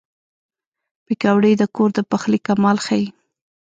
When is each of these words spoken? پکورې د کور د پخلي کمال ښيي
پکورې 1.05 1.53
د 1.57 1.63
کور 1.75 1.89
د 1.97 1.99
پخلي 2.11 2.39
کمال 2.47 2.77
ښيي 2.85 3.05